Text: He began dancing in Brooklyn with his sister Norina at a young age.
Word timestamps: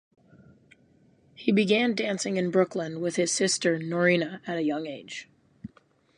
He 1.35 1.51
began 1.51 1.93
dancing 1.93 2.35
in 2.37 2.49
Brooklyn 2.49 3.01
with 3.01 3.17
his 3.17 3.31
sister 3.31 3.77
Norina 3.77 4.41
at 4.47 4.57
a 4.57 4.63
young 4.63 4.87
age. 4.87 5.29